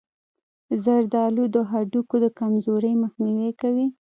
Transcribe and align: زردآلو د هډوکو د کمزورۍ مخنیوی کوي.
زردآلو 0.83 1.43
د 1.55 1.57
هډوکو 1.69 2.15
د 2.23 2.25
کمزورۍ 2.39 2.93
مخنیوی 3.03 3.51
کوي. 3.61 3.87